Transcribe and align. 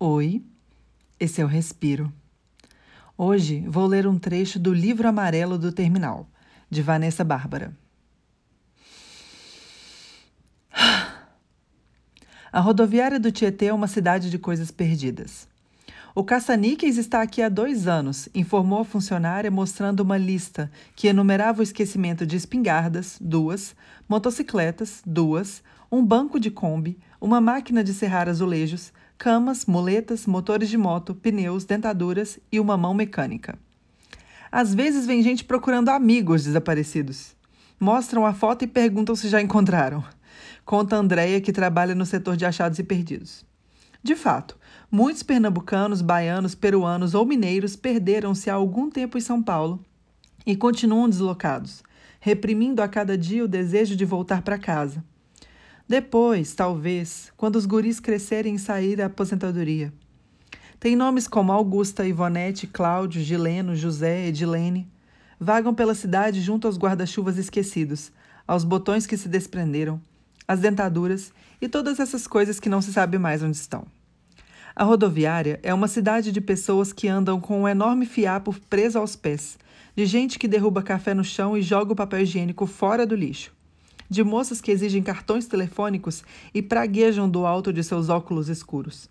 Oi, 0.00 0.44
esse 1.18 1.40
é 1.40 1.44
o 1.44 1.48
Respiro. 1.48 2.12
Hoje 3.16 3.64
vou 3.66 3.84
ler 3.84 4.06
um 4.06 4.16
trecho 4.16 4.56
do 4.56 4.72
Livro 4.72 5.08
Amarelo 5.08 5.58
do 5.58 5.72
Terminal, 5.72 6.28
de 6.70 6.80
Vanessa 6.82 7.24
Bárbara. 7.24 7.76
A 12.52 12.60
rodoviária 12.60 13.18
do 13.18 13.32
Tietê 13.32 13.66
é 13.66 13.74
uma 13.74 13.88
cidade 13.88 14.30
de 14.30 14.38
coisas 14.38 14.70
perdidas. 14.70 15.48
O 16.14 16.22
caça-níqueis 16.22 16.96
está 16.96 17.20
aqui 17.20 17.42
há 17.42 17.48
dois 17.48 17.88
anos, 17.88 18.28
informou 18.32 18.82
a 18.82 18.84
funcionária 18.84 19.50
mostrando 19.50 19.98
uma 19.98 20.16
lista 20.16 20.70
que 20.94 21.08
enumerava 21.08 21.58
o 21.58 21.64
esquecimento 21.64 22.24
de 22.24 22.36
espingardas, 22.36 23.18
duas, 23.20 23.74
motocicletas, 24.08 25.02
duas, 25.04 25.60
um 25.90 26.06
banco 26.06 26.38
de 26.38 26.52
Kombi, 26.52 27.00
uma 27.20 27.40
máquina 27.40 27.82
de 27.82 27.92
serrar 27.92 28.28
azulejos, 28.28 28.92
camas, 29.16 29.66
muletas, 29.66 30.26
motores 30.26 30.68
de 30.68 30.78
moto, 30.78 31.14
pneus, 31.14 31.64
dentaduras 31.64 32.38
e 32.50 32.60
uma 32.60 32.76
mão 32.76 32.94
mecânica. 32.94 33.58
Às 34.50 34.74
vezes 34.74 35.06
vem 35.06 35.22
gente 35.22 35.44
procurando 35.44 35.90
amigos 35.90 36.44
desaparecidos. 36.44 37.36
Mostram 37.78 38.24
a 38.24 38.32
foto 38.32 38.64
e 38.64 38.66
perguntam 38.66 39.14
se 39.14 39.28
já 39.28 39.42
encontraram. 39.42 40.02
Conta 40.64 40.96
Andréia, 40.96 41.40
que 41.40 41.52
trabalha 41.52 41.94
no 41.94 42.06
setor 42.06 42.36
de 42.36 42.46
achados 42.46 42.78
e 42.78 42.84
perdidos. 42.84 43.44
De 44.02 44.14
fato, 44.14 44.56
muitos 44.90 45.22
pernambucanos, 45.22 46.00
baianos, 46.00 46.54
peruanos 46.54 47.14
ou 47.14 47.26
mineiros 47.26 47.74
perderam-se 47.74 48.48
há 48.48 48.54
algum 48.54 48.88
tempo 48.88 49.18
em 49.18 49.20
São 49.20 49.42
Paulo 49.42 49.82
e 50.46 50.56
continuam 50.56 51.08
deslocados, 51.08 51.82
reprimindo 52.20 52.80
a 52.80 52.88
cada 52.88 53.18
dia 53.18 53.44
o 53.44 53.48
desejo 53.48 53.96
de 53.96 54.04
voltar 54.04 54.42
para 54.42 54.58
casa. 54.58 55.04
Depois, 55.88 56.52
talvez, 56.52 57.32
quando 57.34 57.56
os 57.56 57.64
guris 57.64 57.98
crescerem 57.98 58.56
e 58.56 58.58
saírem 58.58 58.96
da 58.96 59.06
aposentadoria. 59.06 59.90
Tem 60.78 60.94
nomes 60.94 61.26
como 61.26 61.50
Augusta, 61.50 62.06
Ivonete, 62.06 62.66
Cláudio, 62.66 63.22
Gileno, 63.22 63.74
José, 63.74 64.26
Edilene. 64.26 64.86
Vagam 65.40 65.74
pela 65.74 65.94
cidade 65.94 66.42
junto 66.42 66.66
aos 66.66 66.76
guarda-chuvas 66.76 67.38
esquecidos, 67.38 68.12
aos 68.46 68.64
botões 68.64 69.06
que 69.06 69.16
se 69.16 69.30
desprenderam, 69.30 69.98
às 70.46 70.60
dentaduras 70.60 71.32
e 71.58 71.66
todas 71.66 71.98
essas 71.98 72.26
coisas 72.26 72.60
que 72.60 72.68
não 72.68 72.82
se 72.82 72.92
sabe 72.92 73.16
mais 73.16 73.42
onde 73.42 73.56
estão. 73.56 73.86
A 74.76 74.84
rodoviária 74.84 75.58
é 75.62 75.72
uma 75.72 75.88
cidade 75.88 76.30
de 76.30 76.40
pessoas 76.42 76.92
que 76.92 77.08
andam 77.08 77.40
com 77.40 77.62
um 77.62 77.68
enorme 77.68 78.04
fiapo 78.04 78.54
preso 78.68 78.98
aos 78.98 79.16
pés, 79.16 79.58
de 79.96 80.04
gente 80.04 80.38
que 80.38 80.46
derruba 80.46 80.82
café 80.82 81.14
no 81.14 81.24
chão 81.24 81.56
e 81.56 81.62
joga 81.62 81.94
o 81.94 81.96
papel 81.96 82.20
higiênico 82.20 82.66
fora 82.66 83.06
do 83.06 83.14
lixo 83.14 83.56
de 84.08 84.24
moças 84.24 84.60
que 84.60 84.70
exigem 84.70 85.02
cartões 85.02 85.46
telefônicos 85.46 86.24
e 86.54 86.62
praguejam 86.62 87.28
do 87.28 87.46
alto 87.46 87.72
de 87.72 87.84
seus 87.84 88.08
óculos 88.08 88.48
escuros. 88.48 89.08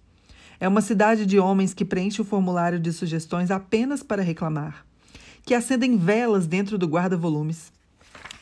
É 0.59 0.67
uma 0.67 0.81
cidade 0.81 1.25
de 1.25 1.37
homens 1.37 1.73
que 1.73 1.85
preenche 1.85 2.21
o 2.21 2.25
formulário 2.25 2.79
de 2.79 2.91
sugestões 2.91 3.51
apenas 3.51 4.01
para 4.01 4.23
reclamar, 4.23 4.85
que 5.45 5.53
acendem 5.53 5.97
velas 5.97 6.47
dentro 6.47 6.77
do 6.77 6.87
guarda-volumes 6.87 7.71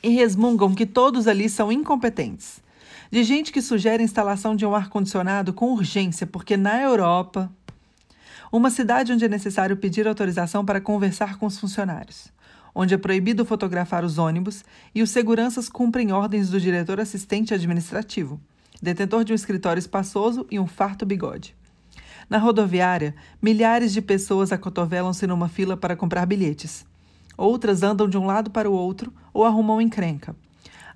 e 0.01 0.09
resmungam 0.09 0.73
que 0.73 0.85
todos 0.85 1.27
ali 1.27 1.49
são 1.49 1.71
incompetentes. 1.71 2.63
De 3.11 3.23
gente 3.23 3.51
que 3.51 3.61
sugere 3.61 4.01
a 4.01 4.05
instalação 4.05 4.55
de 4.55 4.65
um 4.65 4.73
ar-condicionado 4.73 5.53
com 5.53 5.73
urgência, 5.73 6.25
porque 6.25 6.55
na 6.55 6.81
Europa. 6.81 7.51
Uma 8.51 8.69
cidade 8.69 9.11
onde 9.11 9.25
é 9.25 9.27
necessário 9.27 9.75
pedir 9.75 10.07
autorização 10.07 10.63
para 10.63 10.79
conversar 10.79 11.37
com 11.37 11.45
os 11.45 11.59
funcionários 11.59 12.33
onde 12.75 12.93
é 12.93 12.97
proibido 12.97 13.45
fotografar 13.45 14.03
os 14.03 14.17
ônibus 14.17 14.65
e 14.93 15.01
os 15.01 15.09
seguranças 15.09 15.69
cumprem 15.69 16.11
ordens 16.11 16.49
do 16.49 16.59
diretor 16.59 16.99
assistente 16.99 17.53
administrativo, 17.53 18.39
detentor 18.81 19.23
de 19.23 19.31
um 19.31 19.35
escritório 19.35 19.79
espaçoso 19.79 20.45
e 20.51 20.59
um 20.59 20.67
farto 20.67 21.05
bigode. 21.05 21.55
Na 22.29 22.37
rodoviária, 22.37 23.15
milhares 23.41 23.93
de 23.93 24.01
pessoas 24.01 24.51
acotovelam-se 24.51 25.25
numa 25.25 25.47
fila 25.47 25.77
para 25.77 25.95
comprar 25.95 26.25
bilhetes. 26.25 26.85
Outras 27.37 27.83
andam 27.83 28.09
de 28.09 28.17
um 28.17 28.25
lado 28.25 28.51
para 28.51 28.69
o 28.69 28.73
outro 28.73 29.13
ou 29.33 29.45
arrumam 29.45 29.79
encrenca. 29.79 30.35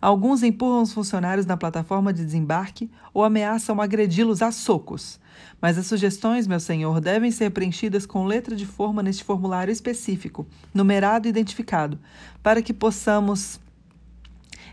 Alguns 0.01 0.43
empurram 0.43 0.81
os 0.81 0.93
funcionários 0.93 1.45
na 1.45 1.57
plataforma 1.57 2.13
de 2.13 2.23
desembarque 2.23 2.89
ou 3.13 3.21
ameaçam 3.21 3.81
agredi-los 3.81 4.41
a 4.41 4.49
socos. 4.49 5.19
Mas 5.61 5.77
as 5.77 5.87
sugestões, 5.87 6.47
meu 6.47 6.59
senhor, 6.59 7.01
devem 7.01 7.31
ser 7.31 7.51
preenchidas 7.51 8.05
com 8.05 8.25
letra 8.25 8.55
de 8.55 8.65
forma 8.65 9.03
neste 9.03 9.25
formulário 9.25 9.71
específico, 9.71 10.47
numerado 10.73 11.27
e 11.27 11.29
identificado, 11.29 11.99
para 12.41 12.61
que 12.61 12.73
possamos. 12.73 13.59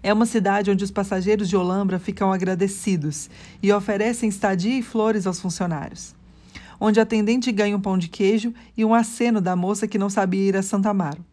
É 0.01 0.13
uma 0.13 0.27
cidade 0.27 0.71
onde 0.71 0.85
os 0.85 0.93
passageiros 0.93 1.49
de 1.49 1.57
Olambra 1.57 1.99
ficam 1.99 2.33
agradecidos 2.33 3.29
e 3.61 3.73
oferecem 3.73 4.29
estadia 4.29 4.79
e 4.79 4.83
flores 4.83 5.27
aos 5.27 5.41
funcionários. 5.41 6.15
Onde 6.79 7.01
a 7.01 7.03
atendente 7.03 7.51
ganha 7.51 7.77
um 7.77 7.81
pão 7.81 7.99
de 7.99 8.07
queijo 8.07 8.55
e 8.77 8.85
um 8.85 8.95
aceno 8.95 9.41
da 9.41 9.57
moça 9.57 9.89
que 9.89 9.99
não 9.99 10.11
sabia 10.11 10.49
ir 10.49 10.57
a 10.57 10.63
Santa 10.63 10.91
Amaro. 10.91 11.25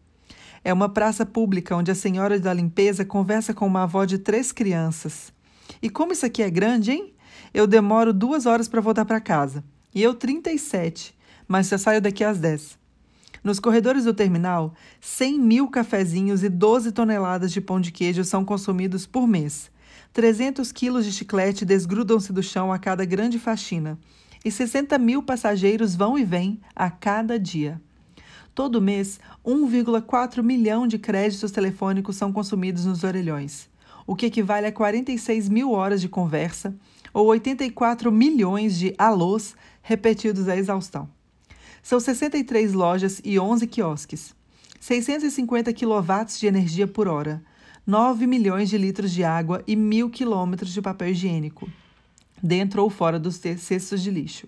É 0.64 0.72
uma 0.72 0.88
praça 0.88 1.26
pública 1.26 1.76
onde 1.76 1.90
a 1.90 1.94
senhora 1.94 2.40
da 2.40 2.54
limpeza 2.54 3.04
conversa 3.04 3.52
com 3.52 3.66
uma 3.66 3.82
avó 3.82 4.06
de 4.06 4.16
três 4.16 4.50
crianças. 4.50 5.30
E 5.82 5.90
como 5.90 6.12
isso 6.12 6.24
aqui 6.24 6.42
é 6.42 6.48
grande, 6.48 6.90
hein? 6.90 7.12
Eu 7.52 7.66
demoro 7.66 8.14
duas 8.14 8.46
horas 8.46 8.66
para 8.66 8.80
voltar 8.80 9.04
para 9.04 9.20
casa. 9.20 9.62
E 9.94 10.02
eu 10.02 10.14
37, 10.14 11.14
mas 11.46 11.68
já 11.68 11.76
saio 11.76 12.00
daqui 12.00 12.24
às 12.24 12.38
10. 12.38 12.78
Nos 13.44 13.60
corredores 13.60 14.04
do 14.04 14.14
terminal, 14.14 14.72
100 15.02 15.38
mil 15.38 15.68
cafezinhos 15.68 16.42
e 16.42 16.48
12 16.48 16.92
toneladas 16.92 17.52
de 17.52 17.60
pão 17.60 17.78
de 17.78 17.92
queijo 17.92 18.24
são 18.24 18.42
consumidos 18.42 19.06
por 19.06 19.28
mês. 19.28 19.70
300 20.14 20.72
quilos 20.72 21.04
de 21.04 21.12
chiclete 21.12 21.66
desgrudam-se 21.66 22.32
do 22.32 22.42
chão 22.42 22.72
a 22.72 22.78
cada 22.78 23.04
grande 23.04 23.38
faxina. 23.38 23.98
E 24.42 24.50
60 24.50 24.96
mil 24.96 25.22
passageiros 25.22 25.94
vão 25.94 26.18
e 26.18 26.24
vêm 26.24 26.58
a 26.74 26.90
cada 26.90 27.38
dia. 27.38 27.80
Todo 28.54 28.80
mês, 28.80 29.18
1,4 29.44 30.40
milhão 30.40 30.86
de 30.86 30.96
créditos 30.96 31.50
telefônicos 31.50 32.14
são 32.14 32.32
consumidos 32.32 32.84
nos 32.84 33.02
orelhões, 33.02 33.68
o 34.06 34.14
que 34.14 34.26
equivale 34.26 34.66
a 34.66 34.72
46 34.72 35.48
mil 35.48 35.72
horas 35.72 36.00
de 36.00 36.08
conversa 36.08 36.72
ou 37.12 37.26
84 37.26 38.12
milhões 38.12 38.78
de 38.78 38.94
alôs 38.96 39.56
repetidos 39.82 40.48
à 40.48 40.56
exaustão. 40.56 41.08
São 41.82 41.98
63 41.98 42.72
lojas 42.74 43.20
e 43.24 43.40
11 43.40 43.66
quiosques, 43.66 44.32
650 44.78 45.72
quilowatts 45.72 46.38
de 46.38 46.46
energia 46.46 46.86
por 46.86 47.08
hora, 47.08 47.42
9 47.84 48.24
milhões 48.24 48.70
de 48.70 48.78
litros 48.78 49.10
de 49.10 49.24
água 49.24 49.64
e 49.66 49.74
mil 49.74 50.08
quilômetros 50.08 50.72
de 50.72 50.80
papel 50.80 51.08
higiênico, 51.08 51.68
dentro 52.40 52.84
ou 52.84 52.88
fora 52.88 53.18
dos 53.18 53.34
cestos 53.34 54.00
de 54.00 54.12
lixo. 54.12 54.46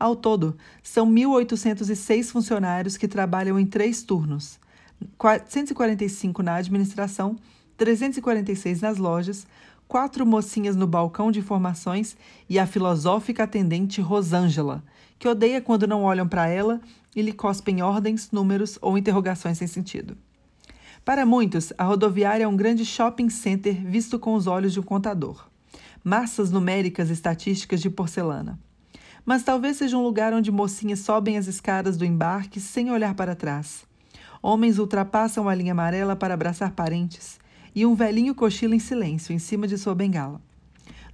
Ao 0.00 0.16
todo, 0.16 0.56
são 0.82 1.06
1.806 1.06 2.30
funcionários 2.30 2.96
que 2.96 3.06
trabalham 3.06 3.60
em 3.60 3.66
três 3.66 4.02
turnos: 4.02 4.58
145 5.46 6.42
na 6.42 6.54
administração, 6.54 7.36
346 7.76 8.80
nas 8.80 8.96
lojas, 8.96 9.46
quatro 9.86 10.24
mocinhas 10.24 10.74
no 10.74 10.86
balcão 10.86 11.30
de 11.30 11.40
informações 11.40 12.16
e 12.48 12.58
a 12.58 12.66
filosófica 12.66 13.42
atendente 13.42 14.00
Rosângela, 14.00 14.82
que 15.18 15.28
odeia 15.28 15.60
quando 15.60 15.86
não 15.86 16.02
olham 16.02 16.26
para 16.26 16.48
ela 16.48 16.80
e 17.14 17.20
lhe 17.20 17.34
cospem 17.34 17.82
ordens, 17.82 18.30
números 18.30 18.78
ou 18.80 18.96
interrogações 18.96 19.58
sem 19.58 19.68
sentido. 19.68 20.16
Para 21.04 21.26
muitos, 21.26 21.74
a 21.76 21.84
rodoviária 21.84 22.44
é 22.44 22.48
um 22.48 22.56
grande 22.56 22.86
shopping 22.86 23.28
center 23.28 23.74
visto 23.74 24.18
com 24.18 24.32
os 24.32 24.46
olhos 24.46 24.72
de 24.72 24.80
um 24.80 24.82
contador. 24.82 25.46
Massas 26.02 26.50
numéricas 26.50 27.10
estatísticas 27.10 27.82
de 27.82 27.90
porcelana 27.90 28.58
mas 29.24 29.42
talvez 29.42 29.76
seja 29.76 29.96
um 29.96 30.02
lugar 30.02 30.32
onde 30.32 30.50
mocinhas 30.50 31.00
sobem 31.00 31.36
as 31.36 31.46
escadas 31.46 31.96
do 31.96 32.04
embarque 32.04 32.60
sem 32.60 32.90
olhar 32.90 33.14
para 33.14 33.34
trás. 33.34 33.84
Homens 34.42 34.78
ultrapassam 34.78 35.48
a 35.48 35.54
linha 35.54 35.72
amarela 35.72 36.16
para 36.16 36.34
abraçar 36.34 36.72
parentes 36.72 37.38
e 37.74 37.84
um 37.84 37.94
velhinho 37.94 38.34
cochila 38.34 38.74
em 38.74 38.78
silêncio 38.78 39.32
em 39.32 39.38
cima 39.38 39.66
de 39.66 39.76
sua 39.76 39.94
bengala. 39.94 40.40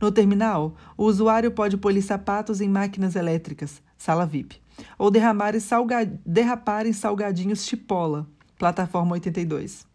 No 0.01 0.13
terminal, 0.13 0.75
o 0.97 1.05
usuário 1.05 1.51
pode 1.51 1.77
polir 1.77 2.03
sapatos 2.03 2.61
em 2.61 2.69
máquinas 2.69 3.17
elétricas, 3.17 3.83
sala 3.97 4.27
VIP, 4.27 4.61
ou 4.99 5.11
derramar 5.11 5.59
salga... 5.61 6.05
derrapar 6.25 6.87
em 6.87 6.93
salgadinhos 6.93 7.65
chipola, 7.65 8.27
plataforma 8.59 9.13
82. 9.13 9.87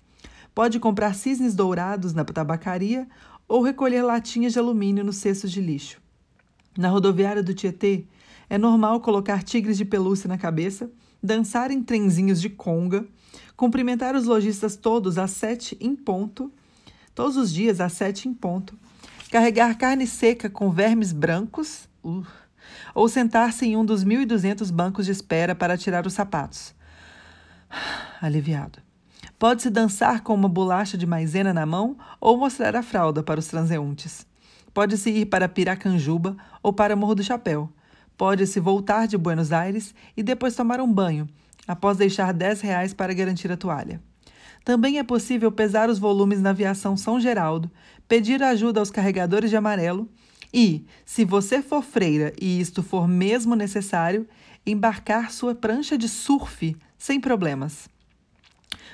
Pode 0.53 0.79
comprar 0.79 1.13
cisnes 1.13 1.55
dourados 1.55 2.13
na 2.13 2.25
tabacaria 2.25 3.07
ou 3.47 3.61
recolher 3.61 4.01
latinhas 4.01 4.53
de 4.53 4.59
alumínio 4.59 5.03
nos 5.03 5.17
cestos 5.17 5.51
de 5.51 5.61
lixo. 5.61 6.00
Na 6.77 6.89
rodoviária 6.89 7.43
do 7.43 7.53
Tietê, 7.53 8.05
é 8.49 8.57
normal 8.57 9.01
colocar 9.01 9.43
tigres 9.43 9.77
de 9.77 9.85
pelúcia 9.85 10.27
na 10.27 10.37
cabeça, 10.37 10.89
dançar 11.21 11.71
em 11.71 11.83
trenzinhos 11.83 12.41
de 12.41 12.49
conga, 12.49 13.05
cumprimentar 13.55 14.15
os 14.15 14.25
lojistas 14.25 14.75
todos 14.75 15.17
às 15.17 15.31
sete 15.31 15.77
em 15.79 15.95
ponto, 15.95 16.51
todos 17.13 17.37
os 17.37 17.53
dias 17.53 17.79
às 17.79 17.93
sete 17.93 18.27
em 18.27 18.33
ponto, 18.33 18.77
carregar 19.31 19.77
carne 19.77 20.07
seca 20.07 20.49
com 20.49 20.71
vermes 20.71 21.11
brancos, 21.11 21.87
uh, 22.03 22.25
ou 22.93 23.07
sentar-se 23.07 23.65
em 23.65 23.75
um 23.75 23.85
dos 23.85 24.03
1.200 24.03 24.71
bancos 24.71 25.05
de 25.05 25.11
espera 25.11 25.55
para 25.55 25.77
tirar 25.77 26.05
os 26.05 26.13
sapatos. 26.13 26.73
Aliviado. 28.21 28.79
Pode-se 29.37 29.69
dançar 29.69 30.21
com 30.21 30.33
uma 30.33 30.49
bolacha 30.49 30.97
de 30.97 31.05
maisena 31.05 31.53
na 31.53 31.65
mão 31.65 31.97
ou 32.19 32.37
mostrar 32.37 32.75
a 32.75 32.83
fralda 32.83 33.23
para 33.23 33.39
os 33.39 33.47
transeuntes. 33.47 34.25
Pode-se 34.73 35.09
ir 35.09 35.25
para 35.25 35.49
Piracanjuba 35.49 36.37
ou 36.63 36.71
para 36.71 36.95
Morro 36.95 37.15
do 37.15 37.23
Chapéu. 37.23 37.69
Pode-se 38.17 38.59
voltar 38.59 39.07
de 39.07 39.17
Buenos 39.17 39.51
Aires 39.51 39.93
e 40.15 40.23
depois 40.23 40.55
tomar 40.55 40.79
um 40.79 40.91
banho, 40.91 41.27
após 41.67 41.97
deixar 41.97 42.33
10 42.33 42.61
reais 42.61 42.93
para 42.93 43.13
garantir 43.13 43.51
a 43.51 43.57
toalha. 43.57 44.01
Também 44.63 44.99
é 44.99 45.03
possível 45.03 45.51
pesar 45.51 45.89
os 45.89 45.97
volumes 45.97 46.41
na 46.41 46.51
aviação 46.51 46.95
São 46.95 47.19
Geraldo, 47.19 47.69
pedir 48.07 48.43
ajuda 48.43 48.79
aos 48.79 48.91
carregadores 48.91 49.49
de 49.49 49.55
amarelo 49.55 50.07
e, 50.53 50.85
se 51.05 51.25
você 51.25 51.61
for 51.61 51.81
freira 51.81 52.33
e 52.39 52.59
isto 52.59 52.83
for 52.83 53.07
mesmo 53.07 53.55
necessário, 53.55 54.27
embarcar 54.65 55.31
sua 55.31 55.55
prancha 55.55 55.97
de 55.97 56.07
surf 56.07 56.75
sem 56.97 57.19
problemas. 57.19 57.89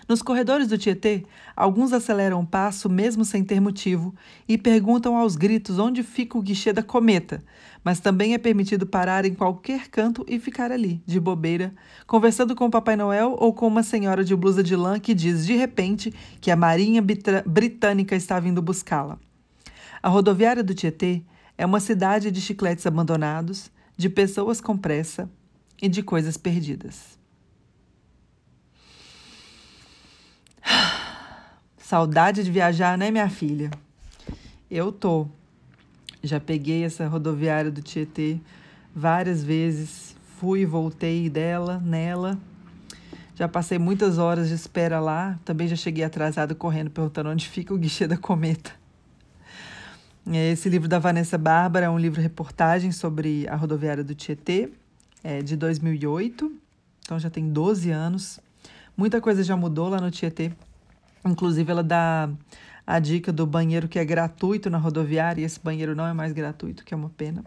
Nos 0.07 0.21
corredores 0.21 0.67
do 0.67 0.77
Tietê, 0.77 1.25
alguns 1.55 1.93
aceleram 1.93 2.41
o 2.41 2.45
passo 2.45 2.89
mesmo 2.89 3.23
sem 3.23 3.43
ter 3.43 3.59
motivo 3.59 4.13
e 4.47 4.57
perguntam 4.57 5.15
aos 5.15 5.35
gritos 5.35 5.79
onde 5.79 6.03
fica 6.03 6.37
o 6.37 6.41
guichê 6.41 6.73
da 6.73 6.83
cometa, 6.83 7.43
mas 7.83 7.99
também 7.99 8.33
é 8.33 8.37
permitido 8.37 8.85
parar 8.85 9.25
em 9.25 9.33
qualquer 9.33 9.87
canto 9.87 10.25
e 10.27 10.39
ficar 10.39 10.71
ali, 10.71 11.01
de 11.05 11.19
bobeira, 11.19 11.73
conversando 12.05 12.55
com 12.55 12.65
o 12.65 12.71
Papai 12.71 12.95
Noel 12.95 13.35
ou 13.39 13.53
com 13.53 13.67
uma 13.67 13.83
senhora 13.83 14.23
de 14.23 14.35
blusa 14.35 14.63
de 14.63 14.75
lã 14.75 14.99
que 14.99 15.13
diz 15.13 15.45
de 15.45 15.55
repente 15.55 16.13
que 16.41 16.51
a 16.51 16.55
Marinha 16.55 17.01
Britânica 17.45 18.15
está 18.15 18.39
vindo 18.39 18.61
buscá-la. 18.61 19.17
A 20.01 20.09
rodoviária 20.09 20.63
do 20.63 20.73
Tietê 20.73 21.23
é 21.57 21.65
uma 21.65 21.79
cidade 21.79 22.29
de 22.31 22.39
chicletes 22.39 22.85
abandonados, 22.85 23.71
de 23.97 24.09
pessoas 24.09 24.61
com 24.61 24.77
pressa 24.77 25.29
e 25.81 25.89
de 25.89 26.03
coisas 26.03 26.37
perdidas. 26.37 27.17
Saudade 31.87 32.43
de 32.43 32.51
viajar, 32.51 32.97
né, 32.97 33.09
minha 33.09 33.29
filha? 33.29 33.71
Eu 34.69 34.91
tô. 34.91 35.25
Já 36.21 36.37
peguei 36.37 36.83
essa 36.83 37.07
rodoviária 37.07 37.71
do 37.71 37.81
Tietê 37.81 38.41
várias 38.93 39.41
vezes, 39.41 40.13
fui 40.37 40.63
e 40.63 40.65
voltei 40.65 41.29
dela, 41.29 41.79
nela. 41.79 42.37
Já 43.35 43.47
passei 43.47 43.79
muitas 43.79 44.17
horas 44.17 44.49
de 44.49 44.55
espera 44.55 44.99
lá. 44.99 45.39
Também 45.45 45.65
já 45.65 45.77
cheguei 45.77 46.03
atrasado 46.03 46.53
correndo 46.55 46.91
perguntando 46.91 47.29
onde 47.29 47.47
fica 47.47 47.73
o 47.73 47.77
guichê 47.77 48.05
da 48.05 48.17
cometa. 48.17 48.73
Esse 50.29 50.67
livro 50.67 50.89
da 50.89 50.99
Vanessa 50.99 51.37
Bárbara 51.37 51.85
é 51.85 51.89
um 51.89 51.97
livro 51.97 52.21
reportagem 52.21 52.91
sobre 52.91 53.47
a 53.47 53.55
rodoviária 53.55 54.03
do 54.03 54.13
Tietê, 54.13 54.69
é 55.23 55.41
de 55.41 55.55
2008, 55.55 56.51
então 57.05 57.17
já 57.17 57.29
tem 57.29 57.47
12 57.47 57.91
anos. 57.91 58.41
Muita 58.97 59.21
coisa 59.21 59.41
já 59.41 59.55
mudou 59.55 59.87
lá 59.87 60.01
no 60.01 60.11
Tietê. 60.11 60.51
Inclusive, 61.25 61.71
ela 61.71 61.83
dá 61.83 62.29
a 62.85 62.99
dica 62.99 63.33
do 63.33 63.45
banheiro 63.45 63.87
que 63.87 63.99
é 63.99 64.05
gratuito 64.05 64.69
na 64.69 64.77
rodoviária, 64.77 65.41
e 65.41 65.43
esse 65.43 65.59
banheiro 65.59 65.95
não 65.95 66.07
é 66.07 66.13
mais 66.13 66.31
gratuito, 66.31 66.85
que 66.85 66.93
é 66.93 66.97
uma 66.97 67.09
pena. 67.09 67.43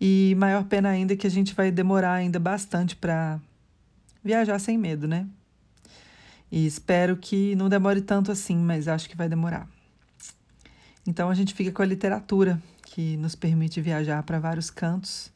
E 0.00 0.34
maior 0.38 0.64
pena 0.64 0.88
ainda 0.88 1.12
é 1.12 1.16
que 1.16 1.26
a 1.26 1.30
gente 1.30 1.54
vai 1.54 1.70
demorar 1.70 2.14
ainda 2.14 2.38
bastante 2.38 2.96
para 2.96 3.38
viajar 4.24 4.58
sem 4.58 4.76
medo, 4.76 5.06
né? 5.06 5.26
E 6.50 6.66
espero 6.66 7.16
que 7.16 7.54
não 7.54 7.68
demore 7.68 8.00
tanto 8.00 8.32
assim, 8.32 8.56
mas 8.56 8.88
acho 8.88 9.08
que 9.08 9.16
vai 9.16 9.28
demorar. 9.28 9.68
Então 11.06 11.30
a 11.30 11.34
gente 11.34 11.54
fica 11.54 11.72
com 11.72 11.82
a 11.82 11.86
literatura, 11.86 12.60
que 12.86 13.16
nos 13.16 13.34
permite 13.34 13.80
viajar 13.80 14.22
para 14.22 14.38
vários 14.38 14.70
cantos. 14.70 15.32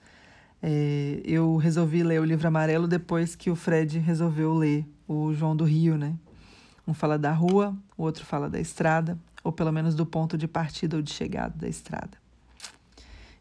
É, 0.62 1.20
eu 1.24 1.56
resolvi 1.56 2.02
ler 2.02 2.20
o 2.20 2.24
livro 2.24 2.46
amarelo 2.46 2.86
depois 2.86 3.34
que 3.34 3.50
o 3.50 3.56
Fred 3.56 3.98
resolveu 3.98 4.52
ler 4.54 4.86
o 5.08 5.32
João 5.32 5.56
do 5.56 5.64
Rio, 5.64 5.96
né? 5.96 6.14
Um 6.86 6.94
fala 6.94 7.18
da 7.18 7.32
rua, 7.32 7.76
o 7.96 8.04
outro 8.04 8.24
fala 8.24 8.48
da 8.48 8.60
estrada, 8.60 9.18
ou 9.42 9.52
pelo 9.52 9.72
menos 9.72 9.94
do 9.94 10.06
ponto 10.06 10.38
de 10.38 10.46
partida 10.46 10.96
ou 10.96 11.02
de 11.02 11.12
chegada 11.12 11.54
da 11.56 11.68
estrada. 11.68 12.16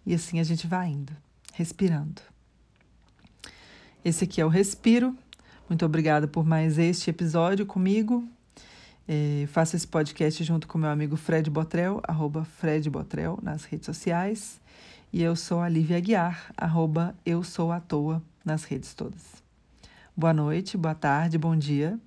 E 0.06 0.13
assim 0.13 0.39
a 0.39 0.44
gente 0.44 0.65
vai 0.65 0.89
indo, 0.89 1.13
respirando. 1.53 2.21
Esse 4.03 4.24
aqui 4.24 4.42
é 4.42 4.45
o 4.45 4.50
Respiro. 4.50 5.15
Muito 5.68 5.86
obrigada 5.86 6.27
por 6.27 6.45
mais 6.45 6.77
este 6.77 7.09
episódio 7.09 7.65
comigo. 7.65 8.27
É, 9.07 9.45
faço 9.48 9.75
esse 9.75 9.88
podcast 9.88 10.44
junto 10.44 10.68
com 10.68 10.77
meu 10.77 10.89
amigo 10.89 11.15
Fred 11.15 11.50
Botrel, 11.50 12.01
arroba 12.07 12.45
Fred 12.45 12.89
Botrel, 12.89 13.39
nas 13.41 13.63
redes 13.63 13.86
sociais. 13.86 14.59
E 15.12 15.21
eu 15.21 15.36
sou 15.36 15.59
a 15.59 15.69
Lívia 15.69 15.98
Aguiar, 15.98 16.51
arroba 16.57 17.15
Eu 17.25 17.44
Sou 17.44 17.71
à 17.71 17.80
Toa, 17.80 18.21
nas 18.44 18.63
redes 18.63 18.94
todas. 18.94 19.44
Boa 20.15 20.33
noite, 20.33 20.77
boa 20.77 20.95
tarde, 20.95 21.38
bom 21.38 21.56
dia 21.56 22.00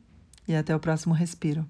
e 0.49 0.57
até 0.57 0.75
o 0.75 0.81
próximo 0.81 1.15
Respiro. 1.15 1.65